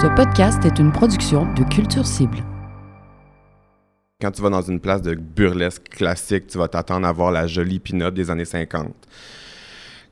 [0.00, 2.42] Ce podcast est une production de Culture Cible.
[4.18, 7.46] Quand tu vas dans une place de burlesque classique, tu vas t'attendre à voir la
[7.46, 8.94] jolie pin des années 50.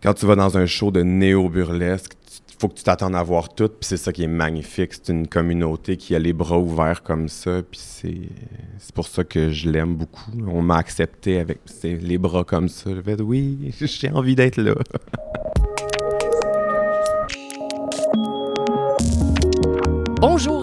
[0.03, 2.13] Quand tu vas dans un show de néo-burlesque,
[2.51, 4.93] il faut que tu t'attendes à voir tout, puis c'est ça qui est magnifique.
[4.93, 9.51] C'est une communauté qui a les bras ouverts comme ça, puis c'est pour ça que
[9.51, 10.33] je l'aime beaucoup.
[10.49, 12.91] On m'a accepté avec les bras comme ça.
[12.95, 14.75] Je fait, oui, j'ai envie d'être là.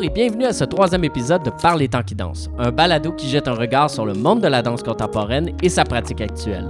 [0.09, 3.47] bienvenue à ce troisième épisode de Par les temps qui dansent, un balado qui jette
[3.47, 6.69] un regard sur le monde de la danse contemporaine et sa pratique actuelle.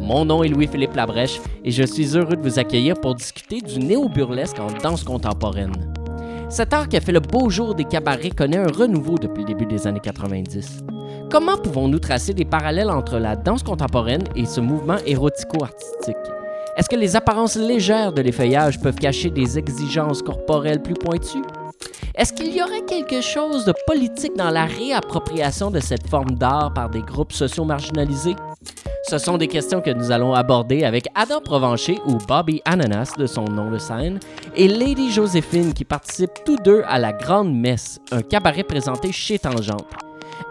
[0.00, 3.78] Mon nom est Louis-Philippe Labrèche et je suis heureux de vous accueillir pour discuter du
[3.78, 5.72] néo-burlesque en danse contemporaine.
[6.48, 9.48] Cet art qui a fait le beau jour des cabarets connaît un renouveau depuis le
[9.48, 10.84] début des années 90.
[11.30, 16.16] Comment pouvons-nous tracer des parallèles entre la danse contemporaine et ce mouvement érotico-artistique?
[16.76, 21.42] Est-ce que les apparences légères de l'effeuillage peuvent cacher des exigences corporelles plus pointues?
[22.14, 26.72] Est-ce qu'il y aurait quelque chose de politique dans la réappropriation de cette forme d'art
[26.74, 28.36] par des groupes sociaux marginalisés?
[29.08, 33.26] Ce sont des questions que nous allons aborder avec Adam Provencher ou Bobby Ananas de
[33.26, 34.18] son nom de scène
[34.56, 39.38] et Lady Joséphine qui participent tous deux à la Grande Messe, un cabaret présenté chez
[39.38, 39.86] Tangente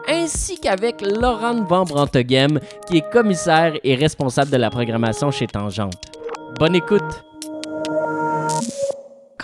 [0.07, 6.11] ainsi qu'avec Laurent Van Branteghem, qui est commissaire et responsable de la programmation chez Tangente.
[6.59, 7.34] Bonne écoute!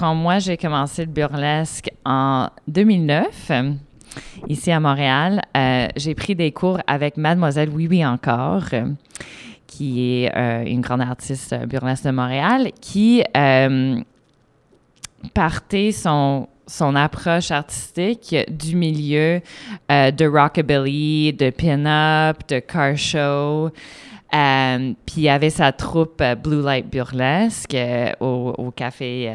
[0.02, 3.52] Quand moi j'ai commencé le burlesque en 2009,
[4.48, 8.66] ici à Montréal, euh, j'ai pris des cours avec Mademoiselle Oui Oui Encore,
[9.68, 14.00] qui est euh, une grande artiste burlesque de Montréal, qui euh,
[15.36, 19.42] partait son son approche artistique du milieu
[19.90, 23.70] de rockabilly, de pin-up, de car show,
[24.34, 29.34] euh, puis il y avait sa troupe euh, Blue Light Burlesque euh, au, café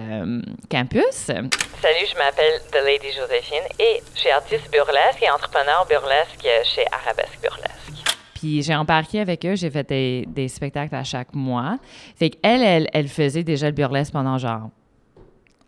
[0.71, 1.03] campus.
[1.27, 6.85] Salut, je m'appelle The Lady Joséphine et je suis artiste burlesque et entrepreneur burlesque chez
[6.91, 8.15] Arabesque Burlesque.
[8.35, 11.79] Puis j'ai embarqué avec eux, j'ai fait des, des, spectacles à chaque mois.
[12.17, 14.71] Fait qu'elle, elle, elle faisait déjà le burlesque pendant genre,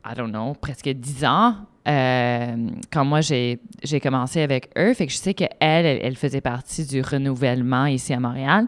[0.06, 1.54] I don't know, presque dix ans.
[1.88, 2.56] Euh,
[2.92, 3.58] quand moi j'ai
[4.02, 4.92] commencé avec eux.
[4.94, 8.66] Fait que je sais qu'elle, elle, elle faisait partie du renouvellement ici à Montréal.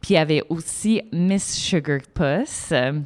[0.00, 3.00] Puis il y avait aussi Miss Sugar Puss euh,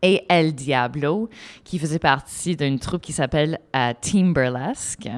[0.00, 1.28] et El Diablo,
[1.64, 5.08] qui faisait partie d'une troupe qui s'appelle euh, Team Burlesque,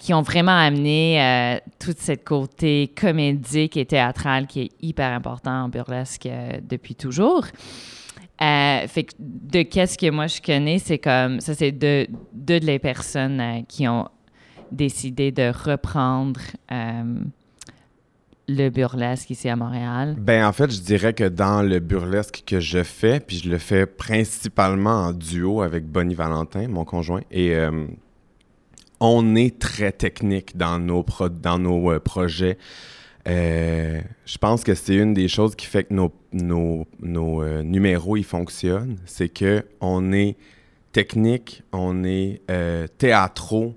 [0.00, 5.68] qui ont vraiment amené toute cette côté comédique et théâtrale qui est hyper important en
[5.68, 6.28] burlesque
[6.68, 7.44] depuis toujours.
[8.42, 12.80] Euh, fait de qu'est-ce que moi je connais, c'est comme ça, c'est deux de les
[12.80, 14.08] personnes euh, qui ont
[14.72, 16.40] décidé de reprendre
[16.72, 17.20] euh,
[18.48, 20.16] le burlesque ici à Montréal.
[20.18, 23.58] Ben en fait, je dirais que dans le burlesque que je fais, puis je le
[23.58, 27.56] fais principalement en duo avec Bonnie Valentin, mon conjoint, et
[28.98, 31.06] on est très technique dans nos
[31.40, 32.58] dans nos projets.
[33.26, 37.62] Euh, je pense que c'est une des choses qui fait que nos, nos, nos euh,
[37.62, 38.98] numéros ils fonctionnent.
[39.06, 40.36] C'est que on est
[40.92, 43.74] technique, on est euh, théâtraux.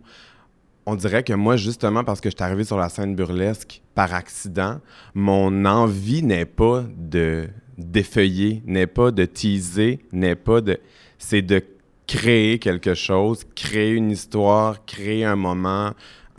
[0.86, 4.14] On dirait que moi, justement, parce que je suis arrivé sur la scène burlesque par
[4.14, 4.80] accident,
[5.14, 7.48] mon envie n'est pas de
[7.78, 10.80] d'effeuiller, n'est pas de teaser, n'est pas de...
[11.20, 11.62] C'est de
[12.08, 15.92] créer quelque chose, créer une histoire, créer un moment,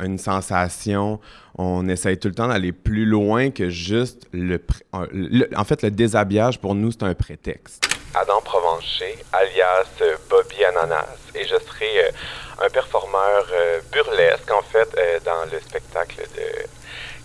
[0.03, 1.21] une sensation.
[1.57, 4.61] On essaye tout le temps d'aller plus loin que juste le,
[4.93, 7.85] En fait, le déshabillage, pour nous, c'est un prétexte.
[8.15, 14.63] Adam Provencher, alias euh, Bobby Ananas, et je serai euh, un performeur euh, burlesque, en
[14.63, 14.89] fait,
[15.25, 16.67] dans le spectacle de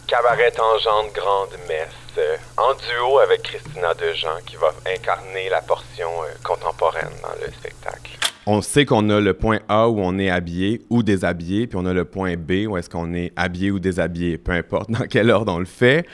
[0.08, 2.26] Cabaret Tangente Grande Messe,
[2.58, 6.10] en duo avec Christina Dejean, qui va incarner la portion
[6.44, 10.82] contemporaine dans le spectacle on sait qu'on a le point A où on est habillé
[10.90, 14.38] ou déshabillé, puis on a le point B où est-ce qu'on est habillé ou déshabillé,
[14.38, 16.06] peu importe dans quel ordre on le fait.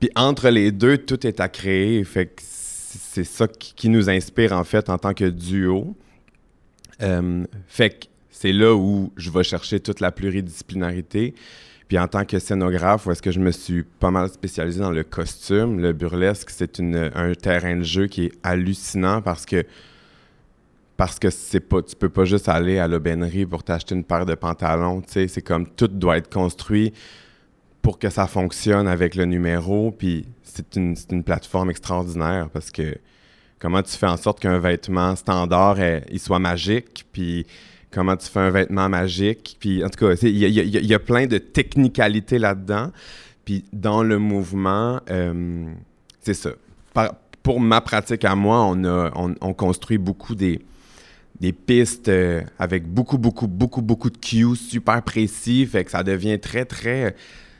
[0.00, 2.02] Puis entre les deux, tout est à créer.
[2.04, 5.96] Fait que c'est ça qui, nous inspire en fait en tant que duo.
[7.02, 11.34] Euh, fait que c'est là où je vais chercher toute la pluridisciplinarité.
[11.86, 14.90] Puis en tant que scénographe, où est-ce que je me suis pas mal spécialisé dans
[14.90, 19.64] le costume, le burlesque, c'est un terrain de jeu qui est hallucinant parce que
[20.96, 24.26] parce que c'est pas tu peux pas juste aller à l'aubainerie pour t'acheter une paire
[24.26, 26.92] de pantalons, tu sais, c'est comme tout doit être construit
[27.80, 32.96] pour que ça fonctionne avec le numéro, puis c'est une, une, plateforme extraordinaire parce que
[33.58, 35.78] comment tu fais en sorte qu'un vêtement standard
[36.10, 37.46] il soit magique, puis
[37.90, 41.38] comment tu fais un vêtement magique, puis en tout cas, il y, a plein de
[41.38, 42.90] technicalités là-dedans,
[43.44, 45.64] puis dans le mouvement, euh,
[46.20, 46.50] c'est ça.
[47.42, 50.60] pour ma pratique à moi, on, a, on construit beaucoup des
[51.40, 55.66] des pistes euh, avec beaucoup, beaucoup, beaucoup, beaucoup de cues super précis.
[55.66, 57.14] Fait que ça devient très, très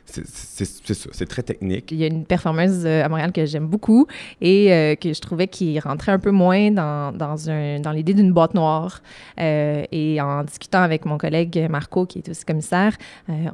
[0.06, 0.64] c'est
[0.94, 1.90] ça, c'est très technique.
[1.90, 4.06] Il y a une performeuse euh, à Montréal que j'aime beaucoup
[4.40, 8.14] et euh, que je trouvais qui rentrait un peu moins dans, dans, un, dans l'idée
[8.14, 9.00] d'une boîte noire.
[9.40, 12.96] Euh, et en discutant avec mon collègue Marco, qui est aussi commissaire,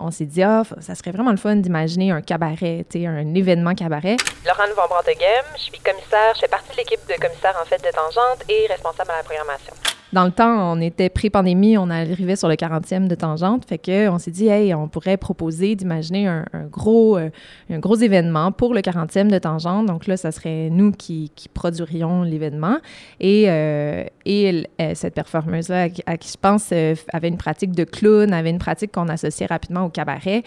[0.00, 4.17] on s'est dit, ah, ça serait vraiment le fun d'imaginer un cabaret, un événement cabaret.
[4.44, 7.79] Laurent Van Branteghem, je suis commissaire, je fais partie de l'équipe de commissaires en fait
[7.79, 9.75] de Tangente et responsable à la programmation.
[10.15, 14.09] Dans le temps, on était pré-pandémie, on arrivait sur le 40e de Tangente, fait que
[14.09, 17.29] on s'est dit, hey, on pourrait proposer d'imaginer un, gros, euh,
[17.69, 19.85] un gros événement pour le 40e de Tangente.
[19.85, 22.79] Donc là, ça serait nous qui, produirions l'événement.
[23.21, 24.63] Et, euh, euh,
[24.95, 29.09] cette performeuse-là, à, qui je pense avait une pratique de clown, avait une pratique qu'on
[29.09, 30.43] associait rapidement au cabaret.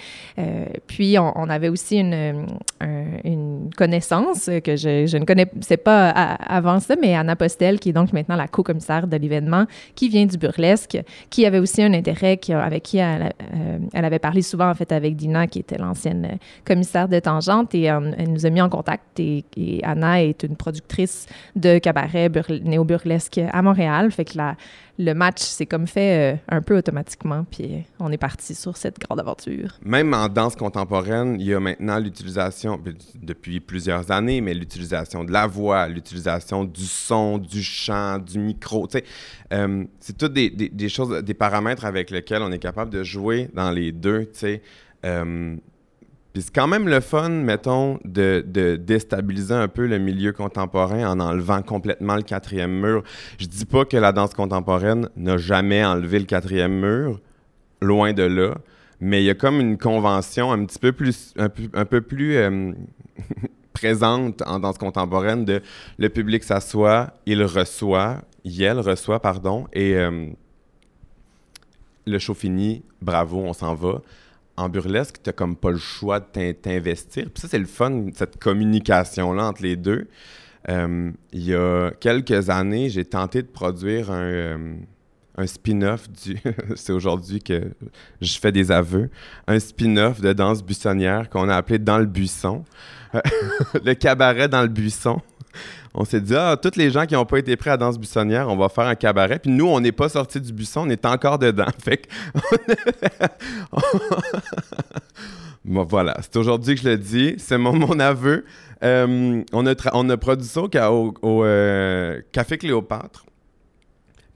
[0.88, 2.48] puis on, avait aussi une,
[3.78, 8.14] connaissance que je, je, ne connaissais pas avant ça, mais Anna Postel, qui est donc
[8.14, 9.51] maintenant la co-commissaire de l'événement
[9.96, 10.98] qui vient du burlesque,
[11.30, 14.92] qui avait aussi un intérêt, avec qui elle, euh, elle, avait parlé souvent, en fait,
[14.92, 18.62] avec Dina, qui était l'ancienne euh, commissaire de Tangente, et euh, elle nous a mis
[18.62, 19.20] en contact.
[19.20, 19.44] Et,
[19.84, 22.30] Anna est une productrice de cabaret
[22.64, 24.12] néo-burlesque à Montréal.
[24.12, 24.38] Fait que
[24.98, 29.20] le match s'est comme fait un peu automatiquement, puis on est parti sur cette grande
[29.20, 29.78] aventure.
[29.84, 35.24] Même en danse contemporaine, il y a maintenant l'utilisation, ben, depuis plusieurs années, mais l'utilisation
[35.24, 38.88] de la voix, l'utilisation du son, du chant, du micro.
[39.52, 43.72] Euh, c'est toutes des, choses, des paramètres avec lesquels on est capable de jouer dans
[43.72, 44.30] les deux.
[45.06, 45.56] Euh,
[46.34, 48.46] puis c'est quand même le fun, mettons, de,
[48.78, 53.04] déstabiliser un peu le milieu contemporain en enlevant complètement le quatrième mur.
[53.38, 57.20] Je dis pas que la danse contemporaine n'a jamais enlevé le quatrième mur,
[57.82, 58.56] loin de là,
[59.02, 62.72] mais il y a comme une convention un petit peu plus, un peu, plus euh,
[63.74, 65.62] présente en danse contemporaine de
[65.98, 70.28] le public s'assoit, il reçoit, elle reçoit, pardon, et euh,
[72.06, 72.36] le show
[73.02, 74.02] bravo, on s'en va
[74.58, 77.26] en burlesque, tu comme pas le choix de t'investir.
[77.26, 80.08] Puis ça, c'est le fun, cette communication-là entre les deux.
[80.70, 84.76] Euh, il y a quelques années, j'ai tenté de produire un, euh,
[85.38, 86.38] un spin-off du.
[86.76, 87.72] c'est aujourd'hui que
[88.22, 89.10] je fais des aveux.
[89.48, 92.64] Un spin-off de danse buissonnière qu'on a appelé Dans le buisson.
[93.84, 95.22] le cabaret dans le buisson
[95.94, 98.48] on s'est dit, ah, tous les gens qui n'ont pas été prêts à danse buissonnière,
[98.50, 99.40] on va faire un cabaret.
[99.40, 101.66] Puis nous, on n'est pas sortis du buisson, on est encore dedans.
[101.84, 102.08] Fait que...
[105.66, 107.36] bon, voilà, c'est aujourd'hui que je le dis.
[107.38, 108.46] C'est mon, aveu.
[108.84, 110.62] Euh, on, a on produit ça
[110.92, 113.26] au, euh, Café Cléopâtre.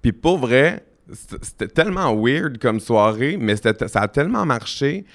[0.02, 0.86] Puis pour vrai,
[1.42, 5.06] c'était tellement weird comme soirée, mais ça a tellement marché.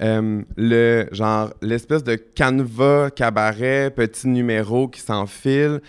[0.00, 5.80] Euh, le genre l'espèce de canevas cabaret petit numéro qui s'enfile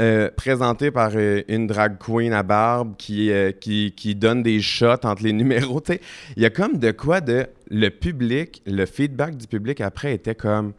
[0.00, 5.04] euh, présenté par euh, une drag queen à barbe qui, qui, qui, donne des shots
[5.04, 5.82] entre les numéros.
[6.36, 7.46] Il y a comme de quoi de.
[7.70, 10.72] Le public, le feedback du public après était comme.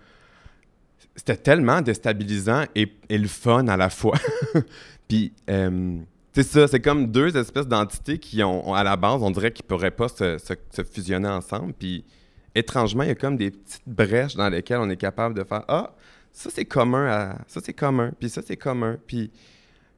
[1.16, 4.18] C'était tellement déstabilisant et, et, le fun à la fois.
[5.10, 9.52] Puis, c'est ça, c'est comme deux espèces d'entités qui ont, à la base, on dirait
[9.52, 11.74] qu'ils pourraient pas se, se fusionner ensemble.
[11.74, 12.06] Puis,
[12.56, 15.64] étrangement, il y a comme des petites brèches dans lesquelles on est capable de faire
[15.68, 15.94] Ah,
[16.32, 18.98] ça c'est commun, ça c'est commun, puis ça c'est commun.
[19.08, 19.32] Puis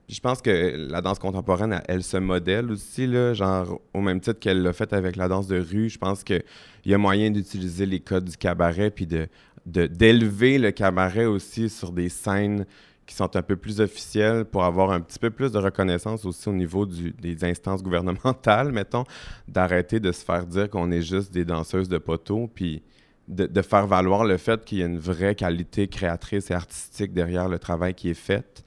[0.09, 4.39] je pense que la danse contemporaine, elle, se modèle aussi, là, genre au même titre
[4.39, 5.89] qu'elle l'a fait avec la danse de rue.
[5.89, 6.43] Je pense qu'il
[6.86, 9.27] y a moyen d'utiliser les codes du cabaret, puis de
[9.65, 12.65] d'élever le cabaret aussi sur des scènes
[13.12, 16.48] qui sont un peu plus officielles pour avoir un petit peu plus de reconnaissance aussi
[16.48, 19.03] au niveau des instances gouvernementales, mettons,
[19.50, 22.82] d'arrêter de se faire dire qu'on est juste des danseuses de poteau, puis
[23.27, 27.50] de, faire valoir le fait qu'il y a une vraie qualité créatrice et artistique derrière
[27.50, 28.63] le travail qui est fait.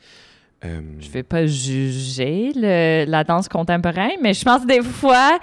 [0.65, 5.39] Euh, je vais pas juger la danse contemporaine, mais je pense des fois,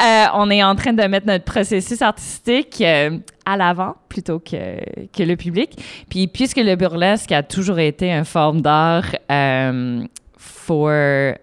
[0.00, 4.78] euh, on est en train de mettre notre processus artistique euh, à l'avant plutôt que,
[5.12, 5.76] que le public.
[6.08, 9.16] Puis puisque le burlesque a toujours été une forme d'art
[10.36, 11.34] for,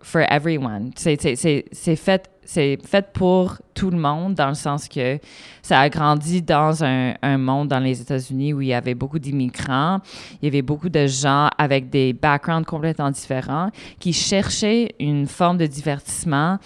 [0.00, 5.18] for everyone, c'est fait c'est fait pour tout le monde dans le sens que
[5.62, 10.00] ça a grandi dans un, monde dans les États-Unis où il y avait beaucoup d'immigrants,
[10.40, 15.56] il y avait beaucoup de gens avec des backgrounds complètement différents qui cherchaient une forme
[15.56, 16.58] de divertissement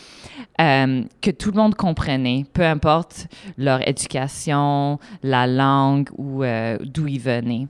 [0.60, 3.26] euh, que tout le monde comprenait, peu importe
[3.58, 7.68] leur éducation, la langue ou euh, d'où ils venaient.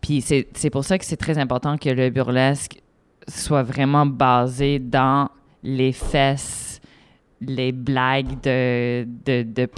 [0.00, 2.78] Puis c'est pour ça que c'est très important que le burlesque
[3.26, 5.30] soit vraiment basé dans
[5.62, 6.73] les fesses
[7.48, 9.68] les blagues de, de, de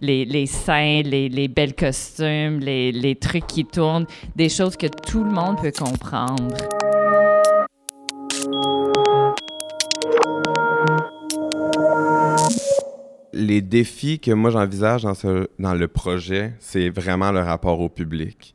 [0.00, 4.86] les, les seins, les, les belles costumes, les, les trucs qui tournent, des choses que
[4.86, 6.54] tout le monde peut comprendre.
[13.34, 15.14] les défis que moi j'envisage dans,
[15.58, 18.54] dans le projet, c'est vraiment le rapport au public.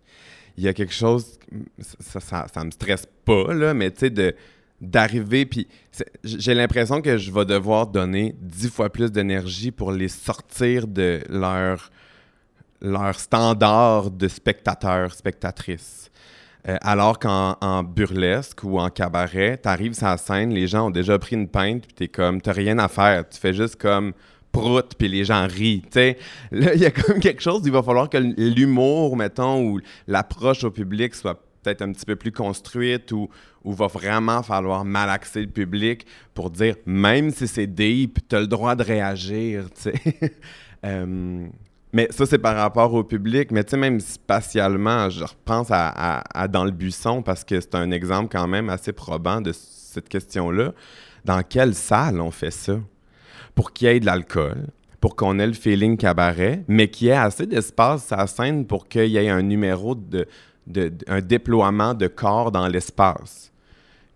[0.57, 1.38] Il y a quelque chose,
[1.79, 4.36] ça, ça, ça me stresse pas, là, mais tu sais, de,
[4.81, 5.67] d'arriver, puis
[6.24, 11.21] j'ai l'impression que je vais devoir donner dix fois plus d'énergie pour les sortir de
[11.29, 11.91] leur,
[12.81, 16.09] leur standard de spectateurs, spectatrices.
[16.67, 20.91] Euh, alors qu'en en burlesque ou en cabaret, t'arrives sur la scène, les gens ont
[20.91, 24.12] déjà pris une pinte, puis t'es comme, t'as rien à faire, tu fais juste comme
[24.51, 26.17] prout, puis les gens rient, tu sais.
[26.51, 30.63] Là, il y a comme quelque chose, il va falloir que l'humour, mettons, ou l'approche
[30.63, 33.30] au public soit peut-être un petit peu plus construite ou,
[33.63, 38.48] ou va vraiment falloir malaxer le public pour dire, même si c'est deep, t'as le
[38.48, 39.92] droit de réagir, tu.
[40.86, 41.46] Euh,
[41.92, 43.51] mais ça, c'est par rapport au public.
[43.51, 47.92] Mais tu sais, même spatialement, je repense à Dans le buisson parce que c'est un
[47.92, 50.74] exemple quand même assez probant de cette question-là.
[51.25, 52.80] Dans quelle salle on fait ça?
[53.56, 54.68] Pour qu'il y ait de l'alcool,
[55.01, 58.66] pour qu'on ait le feeling cabaret, mais qu'il y ait assez d'espace à la scène
[58.66, 60.28] pour qu'il y ait un numéro de,
[61.08, 63.52] un déploiement de corps dans l'espace.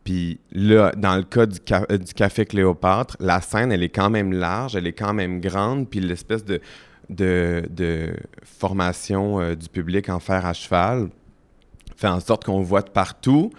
[0.04, 1.46] Puis là, dans le cas
[1.90, 5.40] euh, du Café Cléopâtre, la scène, elle est quand même large, elle est quand même
[5.40, 11.10] grande, puis l'espèce de formation euh, du public en fer à cheval
[11.96, 13.52] fait en sorte qu'on voit de partout.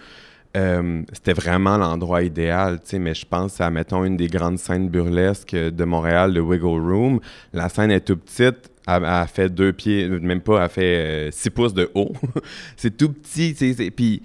[0.55, 4.57] Euh, C'était vraiment l'endroit idéal, tu sais, mais je pense à, mettons, une des grandes
[4.57, 7.19] scènes burlesques de Montréal, le Wiggle Room.
[7.53, 11.31] La scène est tout petite, elle, elle fait deux pieds, même pas, elle fait euh,
[11.31, 12.13] six pouces de haut.
[12.77, 14.21] c'est tout petit, tu sais, puis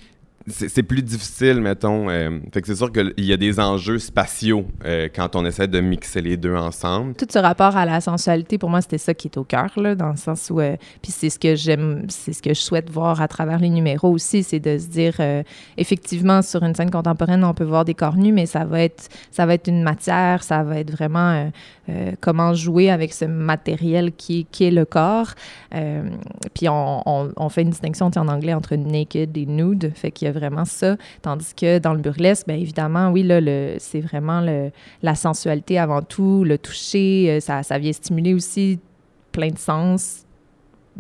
[0.49, 2.09] c'est plus difficile, mettons.
[2.09, 5.69] euh, fait que c'est sûr qu'il y a des enjeux spatiaux euh, quand on essaie
[5.69, 7.15] de mixer les deux ensemble.
[7.15, 9.95] Tout ce rapport à la sensualité, pour moi, c'était ça qui est au cœur, là,
[9.95, 10.61] dans le sens où...
[10.61, 13.69] euh, puis c'est ce que j'aime, c'est ce que je souhaite voir à travers les
[13.69, 15.15] numéros aussi, c'est de se dire,
[15.77, 19.09] effectivement, sur une scène contemporaine, on peut voir des corps nus, mais ça va être,
[19.31, 21.51] ça va être une matière, ça va être vraiment
[21.91, 25.33] euh, comment jouer avec ce matériel qui, qui est le corps.
[25.75, 26.09] Euh,
[26.55, 30.33] puis on, fait une distinction en anglais entre naked et nude, fait qu'il y a
[30.33, 30.97] vraiment ça.
[31.23, 34.41] Tandis que dans le burlesque, bien évidemment, oui, là, le, c'est vraiment
[35.03, 38.79] la sensualité avant tout, le toucher, euh, ça, ça vient stimuler aussi
[39.33, 40.25] plein de sens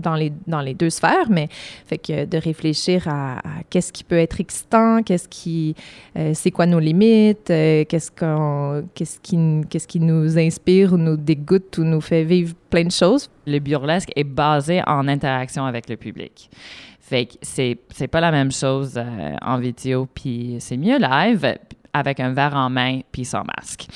[0.00, 1.48] dans les, dans les deux sphères, mais
[1.86, 3.40] fait que de réfléchir à,
[3.70, 5.74] qu'est-ce qui peut être excitant, qu'est-ce qui,
[6.16, 9.38] euh, c'est quoi nos limites, euh, qu'est-ce qu'on, qu'est-ce qui,
[9.68, 13.30] qu'est-ce qui nous inspire ou nous dégoûte ou nous fait vivre plein de choses.
[13.46, 16.50] Le burlesque est basé en interaction avec le public.
[17.00, 21.56] Fait que c'est, c'est pas la même chose euh, en vidéo, puis c'est mieux live
[21.92, 23.86] avec un verre en main puis sans masque.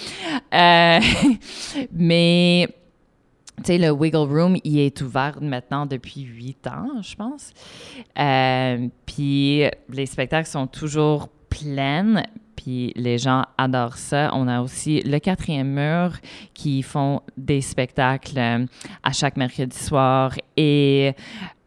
[0.53, 1.01] Euh,
[1.93, 2.69] mais,
[3.59, 7.53] tu sais, le Wiggle Room, il est ouvert maintenant depuis huit ans, je pense.
[8.19, 12.23] Euh, puis les spectacles sont toujours pleins,
[12.57, 14.31] puis les gens adorent ça.
[14.33, 16.19] On a aussi le quatrième mur
[16.53, 18.67] qui font des spectacles euh,
[19.03, 21.13] à chaque mercredi soir et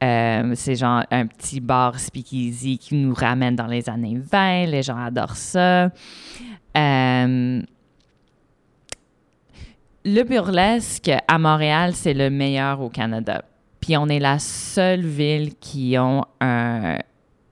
[0.04, 4.66] euh, c'est genre un petit bar speakeasy qui nous ramène dans les années 20.
[4.66, 5.90] Les gens adorent ça.
[10.08, 13.44] Le burlesque à Montréal, c'est le meilleur au Canada.
[13.82, 16.98] Puis on est la seule ville qui ont un,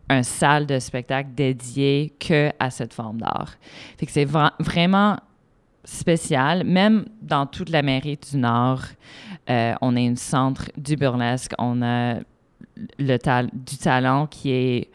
[0.10, 3.56] un salle de spectacle dédié que à cette forme d'art.
[3.98, 5.18] Fait que c'est vra- vraiment
[5.84, 6.64] spécial.
[6.64, 8.84] Même dans toute l'Amérique du Nord,
[9.50, 11.52] euh, on est une centre du burlesque.
[11.60, 12.16] On a
[12.98, 13.18] le
[13.54, 14.90] du talent qui est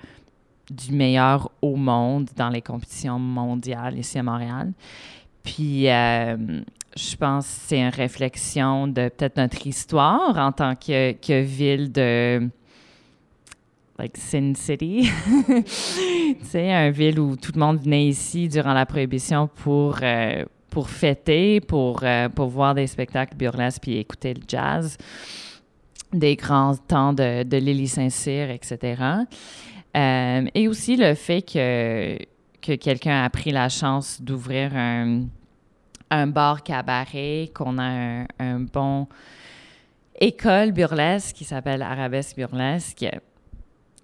[0.71, 4.73] du meilleur au monde dans les compétitions mondiales ici à Montréal.
[5.43, 6.37] Puis, euh,
[6.97, 11.93] je pense que c'est une réflexion de peut-être notre histoire en tant que, que ville
[11.93, 12.49] de
[13.99, 15.09] like Sin City.
[15.47, 20.45] tu sais, une ville où tout le monde venait ici durant la Prohibition pour, euh,
[20.71, 24.97] pour fêter, pour, euh, pour voir des spectacles burlesques puis écouter le jazz,
[26.13, 29.03] des grands temps de, de Lily Saint-Cyr, etc.
[29.97, 32.17] Euh, et aussi le fait que,
[32.61, 35.25] que quelqu'un a pris la chance d'ouvrir un,
[36.11, 39.07] un bar cabaret, qu'on a un, un bon
[40.21, 43.07] école burlesque qui s'appelle Arabesque Burlesque.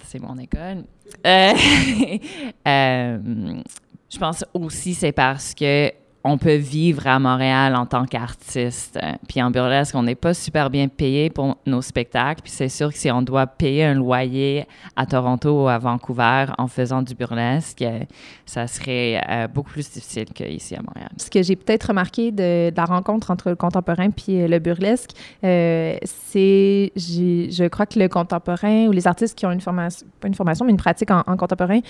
[0.05, 0.85] C'est mon école.
[1.27, 1.53] Euh,
[2.69, 3.63] euh,
[4.11, 5.93] je pense aussi c'est parce que
[6.27, 8.99] on peut vivre à Montréal en tant qu'artiste.
[9.29, 12.43] Puis en burlesque, on n'est pas super bien payé pour nos spectacles.
[12.43, 14.67] Puis c'est sûr que si on doit payer un loyer
[14.97, 18.01] à Toronto ou à Vancouver en faisant du burlesque, euh,
[18.45, 21.11] ça serait euh, beaucoup plus difficile qu'ici à Montréal.
[21.17, 25.11] Ce que j'ai peut-être remarqué de, la rencontre entre le contemporain puis euh, le burlesque,
[25.45, 30.29] euh, c'est, je crois que le contemporain ou les artistes qui ont une formation, pas
[30.29, 31.81] une formation, mais une pratique en, contemporain,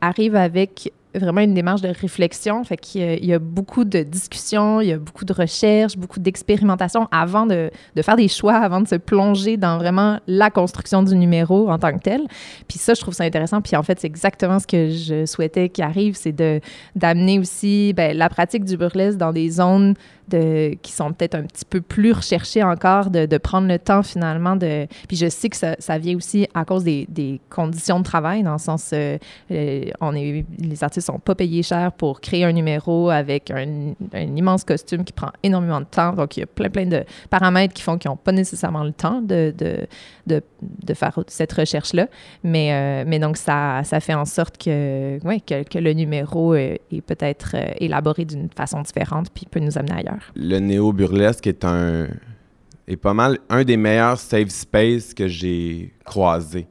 [0.00, 2.62] arrivent avec vraiment une démarche de réflexion.
[2.64, 5.32] Fait qu'il y a- il y a beaucoup de discussions, il y a beaucoup de
[5.32, 10.18] recherches, beaucoup d'expérimentation avant de, de faire des choix, avant de se plonger dans vraiment
[10.26, 12.22] la construction du numéro en tant que tel.
[12.68, 13.60] Puis ça, je trouve ça intéressant.
[13.60, 16.60] Puis en fait, c'est exactement ce que je souhaitais qu'il arrive, c'est de
[16.94, 19.94] d'amener aussi ben, la pratique du burlesque dans des zones
[20.82, 24.86] qui sont peut-être un petit peu plus recherchées encore, de, prendre le temps finalement de...
[25.08, 28.58] Puis je sais que ça, vient aussi à cause des, conditions de travail, dans le
[28.58, 29.18] sens, euh,
[29.50, 33.94] euh, on est, les artistes sont pas payés cher pour créer un numéro avec un,
[34.14, 36.12] immense costume qui prend énormément de temps.
[36.12, 38.92] Donc, il y a plein, plein de paramètres qui font qu'ils n'ont pas nécessairement le
[38.92, 39.86] temps de, de,
[40.26, 42.08] de, faire cette recherche-là.
[42.44, 46.76] Mais, euh, mais donc, ça, ça fait en sorte que, ouais, que, le numéro euh,
[46.92, 50.19] est peut-être élaboré d'une façon différente puis peut nous amener ailleurs.
[50.34, 52.08] Le néo-burlesque est un
[52.86, 56.66] est pas mal un des meilleurs safe space que j'ai croisé.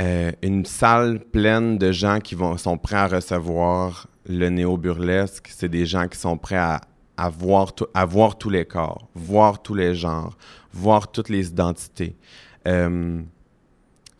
[0.00, 5.48] Euh, une salle pleine de gens qui vont, sont prêts à recevoir le néo-burlesque.
[5.54, 6.80] C'est des gens qui sont prêts à,
[7.16, 10.36] à, voir à voir tous les corps, voir tous les genres,
[10.72, 12.16] voir toutes les identités.
[12.66, 13.20] Euh,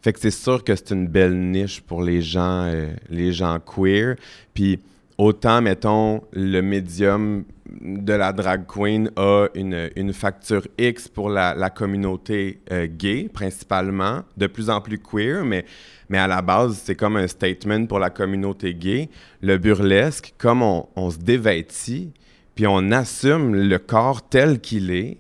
[0.03, 3.59] fait que c'est sûr que c'est une belle niche pour les gens, euh, les gens
[3.59, 4.17] queer.
[4.53, 4.79] Puis
[5.19, 7.45] autant, mettons, le médium
[7.81, 14.23] de la drag queen a une, facture X pour la, la communauté euh, gay, principalement,
[14.37, 15.65] de plus en plus queer, mais,
[16.09, 19.09] mais à la base, c'est comme un statement pour la communauté gay.
[19.43, 22.13] Le burlesque, comme on, on se dévêtit,
[22.55, 25.19] puis on assume le corps tel qu'il est,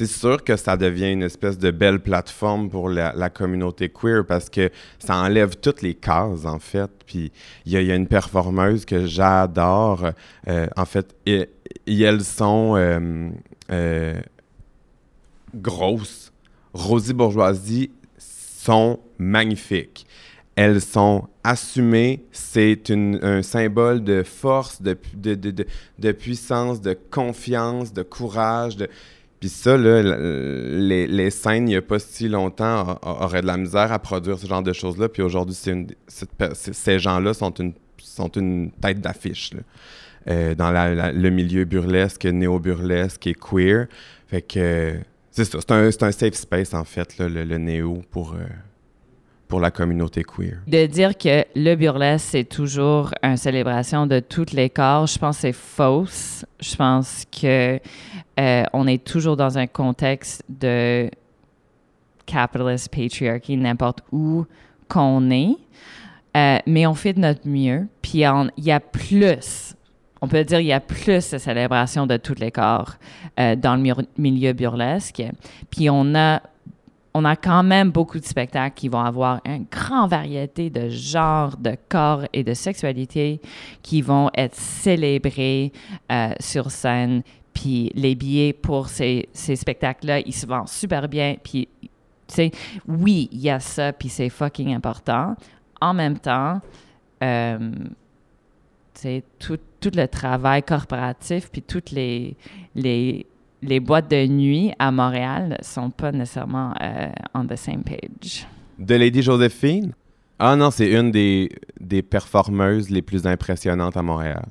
[0.00, 4.48] c'est sûr que ça devient une espèce de belle plateforme pour la, communauté queer parce
[4.48, 6.90] que ça enlève toutes les cases, en fait.
[7.04, 7.30] Puis
[7.66, 10.12] il y, a- une performeuse que j'adore.
[10.48, 11.50] euh, en fait, et,
[11.86, 13.28] elles sont euh,
[13.70, 14.18] euh,
[15.54, 16.32] grosses.
[16.72, 20.06] Rosie Bourgeoisie sont magnifiques.
[20.56, 22.24] Elles sont assumées.
[22.32, 25.66] C'est un symbole de force, de, de, de,
[25.98, 28.78] de puissance, de confiance, de courage.
[29.40, 33.56] Puis ça, là, les, les scènes, il n'y a pas si longtemps, auraient de la
[33.56, 35.08] misère à produire ce genre de choses-là.
[35.08, 39.52] Puis aujourd'hui, ces gens-là sont une, sont une tête d'affiche
[40.28, 43.86] euh, dans le milieu burlesque, néo-burlesque et queer.
[44.26, 44.96] Fait que
[45.30, 48.44] c'est ça, c'est un, un safe space en fait, le, le néo pour, euh,
[49.48, 50.58] pour la communauté queer.
[50.66, 55.36] De dire que le burlesque, c'est toujours une célébration de tous les corps, je pense
[55.36, 56.44] que c'est fausse.
[56.60, 57.80] Je pense que
[58.40, 61.10] euh, on est toujours dans un contexte de
[62.24, 64.46] capitalist patriarchy, n'importe où
[64.88, 65.56] qu'on est.
[66.36, 67.86] Euh, mais on fait de notre mieux.
[68.00, 69.74] Puis il y a plus,
[70.22, 72.94] on peut dire, il y a plus de célébration de tous les corps
[73.38, 75.22] euh, dans le milieu burlesque.
[75.70, 76.40] Puis on a
[77.12, 81.56] on a quand même beaucoup de spectacles qui vont avoir une grande variété de genres,
[81.56, 83.40] de corps et de sexualité
[83.82, 85.72] qui vont être célébrés
[86.38, 87.24] sur scène.
[87.52, 91.36] Puis les billets pour ces, ces spectacles-là, ils se vendent super bien.
[91.42, 91.88] Puis, tu
[92.28, 92.50] sais,
[92.86, 95.34] oui, il y a ça, puis c'est fucking important.
[95.80, 96.60] En même temps,
[97.22, 97.70] euh,
[98.94, 99.58] tu sais, tout,
[99.94, 102.36] le travail corporatif, puis toutes les,
[102.74, 103.26] les,
[103.62, 108.46] les boîtes de nuit à Montréal sont pas nécessairement euh, on the same page.
[108.78, 109.92] De Lady Joséphine?
[110.38, 114.46] Ah non, c'est une des, des performeuses les plus impressionnantes à Montréal.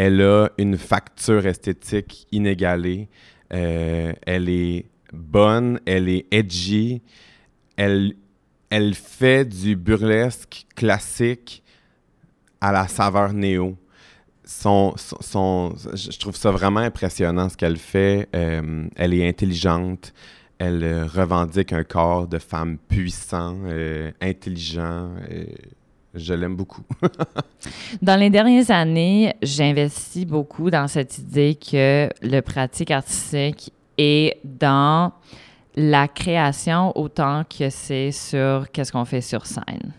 [0.00, 3.08] Elle a une facture esthétique inégalée.
[3.52, 7.02] Euh, elle est bonne, elle est edgy.
[7.76, 8.14] Elle,
[8.70, 11.64] elle fait du burlesque classique
[12.60, 13.76] à la saveur néo.
[14.44, 18.28] Je trouve ça vraiment impressionnant ce qu'elle fait.
[18.36, 20.14] Euh, elle est intelligente.
[20.58, 25.10] Elle revendique un corps de femme puissant, euh, intelligent.
[26.14, 26.82] Je l'aime beaucoup.
[28.02, 35.12] Dans les dernières années, j'investis beaucoup dans cette idée que le pratique artistique est dans
[35.76, 39.92] la création autant que c'est sur qu'est-ce qu'on fait sur scène.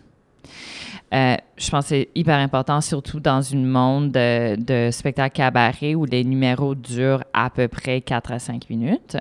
[1.12, 5.94] Euh, je pense que c'est hyper important, surtout dans un monde de, de spectacle cabaret
[5.96, 9.16] où les numéros durent à peu près 4 à 5 minutes,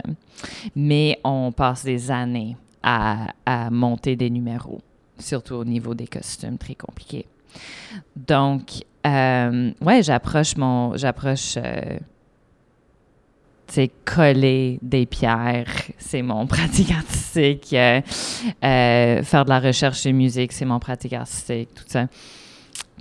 [0.75, 4.81] mais on passe des années à, à monter des numéros,
[5.19, 7.25] surtout au niveau des costumes très compliqués.
[8.15, 11.97] Donc, euh, ouais, j'approche mon, j'approche, euh,
[13.67, 17.73] tu sais, coller des pierres, c'est mon pratique artistique.
[17.73, 18.01] Euh,
[18.63, 21.69] euh, faire de la recherche de musique, c'est mon pratique artistique.
[21.75, 22.07] Tout ça,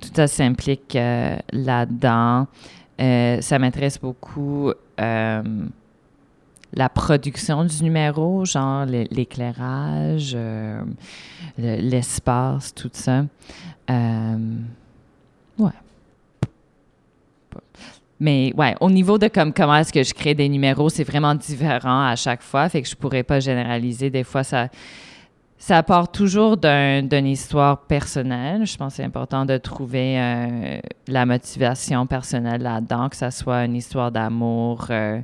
[0.01, 2.47] tout ça s'implique euh, là-dedans.
[3.01, 5.43] Euh, ça m'intéresse beaucoup euh,
[6.75, 10.83] la production du numéro, genre l'é- l'éclairage, euh,
[11.59, 13.25] le- l'espace, tout ça.
[13.91, 14.37] Euh,
[18.21, 21.37] Mais ouais, au niveau de comme comment est-ce que je crée des numéros, c'est vraiment
[21.37, 24.11] différent à chaque fois, fait que je pourrais pas généraliser.
[24.11, 24.69] Des fois, ça,
[25.59, 28.65] ça part toujours d'un- d'une histoire personnelle.
[28.65, 33.65] Je pense que c'est important de trouver euh, la motivation personnelle là-dedans, que ça soit
[33.65, 35.21] une histoire d'amour, euh,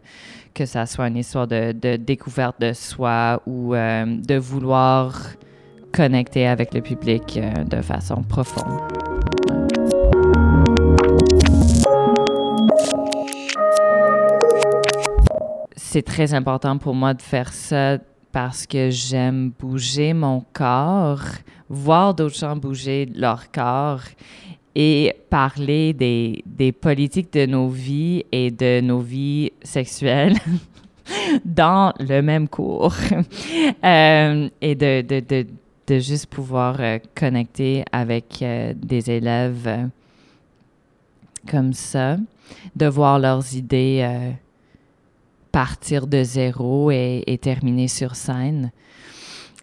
[0.52, 5.20] que ça soit une histoire de, découverte de soi ou euh, de vouloir
[5.92, 7.38] connecter avec le public
[7.70, 8.80] de façon profonde.
[15.76, 17.98] C'est très important pour moi de faire ça
[18.34, 21.22] parce que j'aime bouger mon corps,
[21.68, 24.02] voir d'autres gens bouger leur corps
[24.74, 30.34] et parler des, politiques de nos vies et de nos vies sexuelles
[31.44, 32.94] dans le même cours.
[33.84, 39.90] Euh, et de, juste pouvoir euh, connecter avec euh, des élèves
[41.48, 42.16] comme ça,
[42.74, 44.34] de voir leurs idées
[45.54, 48.72] partir de zéro et, terminer sur scène.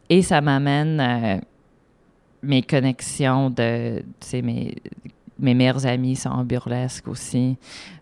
[0.09, 1.37] Et ça m'amène euh,
[2.41, 4.01] mes connexions de,
[4.41, 4.75] mes,
[5.37, 7.57] mes meilleurs amis sont en burlesque aussi.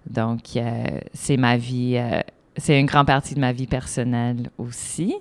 [0.07, 2.21] Donc, euh, c'est ma vie, euh,
[2.57, 5.15] c'est une grande partie de ma vie personnelle aussi.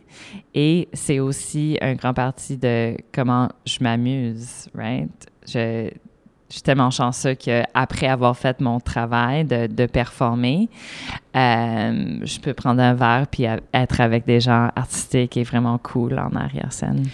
[0.52, 5.26] Et c'est aussi un grand partie de comment je m'amuse, right?
[6.48, 10.68] Je suis tellement chanceux qu'après avoir fait mon travail de, performer,
[11.36, 16.18] euh, je peux prendre un verre puis être avec des gens artistiques et vraiment cool
[16.18, 17.06] en arrière-scène.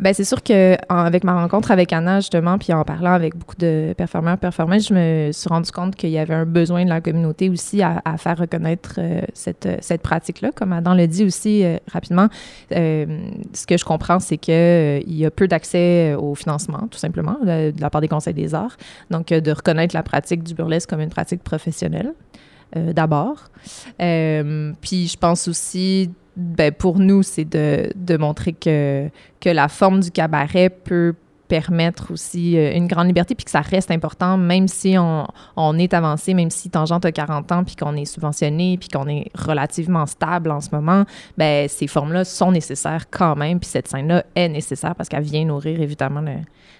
[0.00, 3.56] Ben c'est sûr que avec ma rencontre avec Anna justement, puis en parlant avec beaucoup
[3.56, 7.02] de performeurs, performeuses, je me suis rendu compte qu'il y avait un besoin de la
[7.02, 10.52] communauté aussi à, faire reconnaître euh, cette, cette pratique-là.
[10.52, 12.28] Comme Adam le dit aussi euh, rapidement,
[12.72, 13.20] euh,
[13.52, 17.36] ce que je comprends, c'est euh, il y a peu d'accès au financement, tout simplement,
[17.44, 18.78] de, la part des conseils des arts.
[19.10, 22.14] Donc, euh, de reconnaître la pratique du burlesque comme une pratique professionnelle.
[22.76, 23.48] euh, d'abord.
[24.00, 29.08] Euh, puis je pense aussi, ben, pour nous, c'est de, de montrer que,
[29.40, 31.14] que la forme du cabaret peut
[31.50, 35.76] permettre aussi euh, une grande liberté, puis que ça reste important, même si on, on
[35.78, 39.30] est avancé, même si Tangente a 40 ans, puis qu'on est subventionné, puis qu'on est
[39.34, 41.04] relativement stable en ce moment,
[41.36, 45.44] ben ces formes-là sont nécessaires quand même, puis cette scène-là est nécessaire parce qu'elle vient
[45.44, 46.22] nourrir évidemment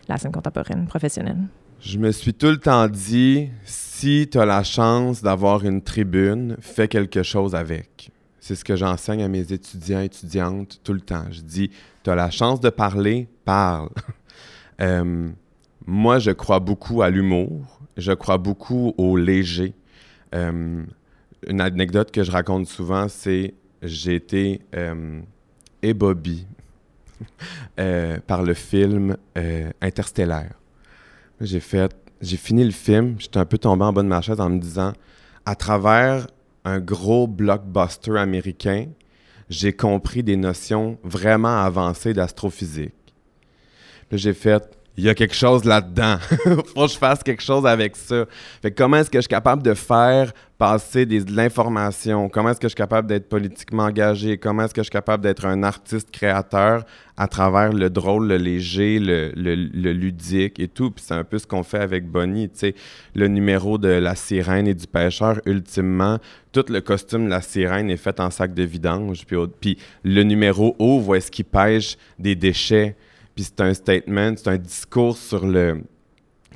[0.09, 1.49] la scène contemporaine professionnelle.
[1.81, 6.57] Je me suis tout le temps dit, si tu as la chance d'avoir une tribune,
[6.61, 8.13] fais quelque chose avec.
[8.40, 11.24] C'est ce que j'enseigne à mes étudiants et étudiantes tout le temps.
[11.31, 11.70] Je dis,
[12.03, 13.90] tu as la chance de parler, parle.
[14.83, 15.29] Euh,
[15.87, 17.81] moi, je crois beaucoup à l'humour.
[17.96, 19.74] Je crois beaucoup au léger.
[20.35, 20.85] Euh,
[21.48, 25.20] une anecdote que je raconte souvent, c'est j'ai été euh,
[25.83, 26.46] ébahi
[27.81, 29.16] euh, par le film
[29.81, 30.55] Interstellaire.
[31.40, 34.40] J'ai fait, j'ai fini le film, j'étais un peu tombé en bas de ma chaise
[34.40, 34.92] en me disant,
[35.46, 36.26] à travers
[36.64, 38.87] un gros blockbuster américain,
[39.49, 42.94] j'ai compris des notions vraiment avancées d'astrophysique.
[44.11, 46.16] Là, j'ai fait, il y a quelque chose là-dedans.
[46.74, 48.26] Faut que je fasse quelque chose avec ça.
[48.61, 52.29] Fait comment est-ce que je suis capable de faire passer de l'information?
[52.29, 54.37] Comment est-ce que je suis capable d'être politiquement engagé?
[54.37, 56.85] Comment est-ce que je suis capable d'être un artiste créateur
[57.16, 60.90] à travers le drôle, le léger, le, le- ludique et tout?
[60.90, 62.74] Puis c'est un peu ce qu'on fait avec Bonnie, tu sais.
[63.14, 66.18] Le numéro de la sirène et du pêcheur, ultimement,
[66.53, 69.24] tout le costume de la sirène est fait en sac de vidange.
[69.26, 72.96] Puis, puis le numéro ouvre où est-ce qu'il pêche des déchets.
[73.40, 75.81] Puis c'est un statement, c'est un discours sur le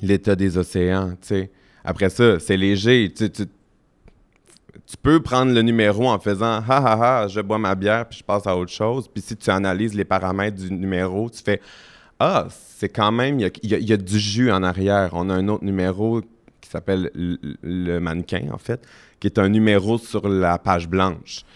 [0.03, 1.51] l'état des océans, tu sais.
[1.83, 7.23] Après ça, c'est léger, tu, tu, tu peux prendre le numéro en faisant «ha ha
[7.23, 9.09] ha, je bois ma bière puis je passe à autre chose».
[9.15, 11.63] Puis si tu analyses les paramètres du numéro, tu fais
[12.21, 15.09] «ah, c'est quand même, il y y a- du jus en arrière».
[15.15, 16.21] On a un autre numéro
[16.61, 18.87] qui s'appelle le, le mannequin, en fait,
[19.21, 21.47] qui est un numéro sur la page blanche.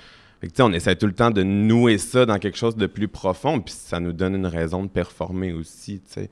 [0.40, 3.08] Fait que, on essaie tout le temps de nouer ça dans quelque chose de plus
[3.08, 6.30] profond, puis ça nous donne une raison de performer aussi, tu sais.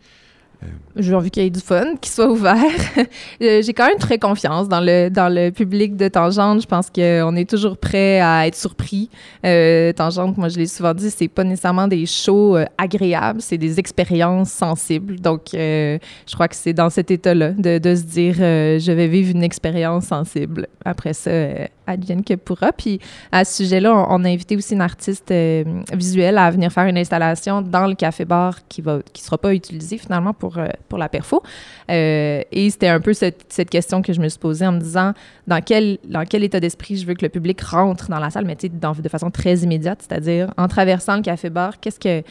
[0.97, 2.57] J'ai envie qu'il y ait du fun, qu'il soit ouvert.
[3.43, 6.63] Euh, J'ai quand même très confiance dans le, dans le public de Tangente.
[6.63, 9.11] Je pense qu'on est toujours prêt à être surpris.
[9.45, 13.59] Euh, Tangente, moi, je l'ai souvent dit, c'est pas nécessairement des shows euh, agréables, c'est
[13.59, 15.21] des expériences sensibles.
[15.21, 19.09] Donc, euh, je crois que c'est dans cet état-là de, se dire, euh, je vais
[19.09, 20.67] vivre une expérience sensible.
[20.85, 22.73] Après ça, euh, advienne que pourra.
[22.73, 23.01] Puis,
[23.33, 26.99] à ce sujet-là, on, a invité aussi une artiste euh, visuelle à venir faire une
[26.99, 31.09] installation dans le café-bar qui va qui sera pas utilisée finalement pour, euh, pour la
[31.09, 31.43] perfo.
[31.91, 35.13] Euh, et c'était un peu cette, question que je me suis posée en me disant
[35.47, 38.45] dans quel, dans quel état d'esprit je veux que le public rentre dans la salle,
[38.45, 42.23] mais dans- de façon très immédiate, c'est-à-dire en traversant le café-bar, qu'est-ce que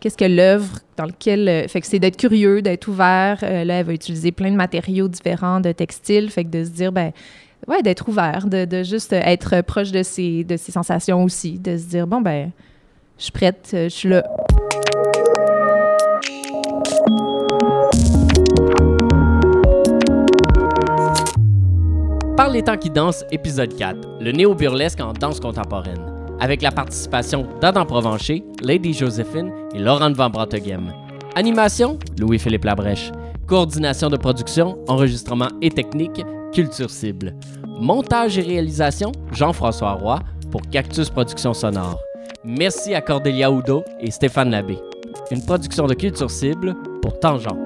[0.00, 1.48] qu'est-ce que l'œuvre dans lequel...
[1.48, 3.38] euh, fait que c'est d'être curieux, d'être ouvert.
[3.42, 6.30] Euh, là, elle va utiliser plein de matériaux différents, de textiles.
[6.30, 7.12] Fait que de se dire, ben
[7.68, 11.76] ouais, d'être ouvert, de, de juste être proche de ses, de ses sensations aussi, de
[11.76, 12.50] se dire, bon, ben
[13.18, 14.24] je suis prête, euh, je suis là.
[22.36, 26.00] Par les temps qui dansent, épisode 4, le néo-burlesque en danse contemporaine,
[26.40, 30.90] avec la participation d'Adam Provencher, Lady Joséphine et Laurent Van Branteghem.
[31.36, 33.12] Animation, Louis-Philippe Labrèche.
[33.46, 37.34] Coordination de production, enregistrement et technique, Culture Cible.
[37.66, 42.00] Montage et réalisation, Jean-François Roy pour Cactus Productions Sonore.
[42.44, 44.78] Merci à Cordélia Oudo et Stéphane Labbé.
[45.30, 47.58] Une production de Culture Cible pour Tangente.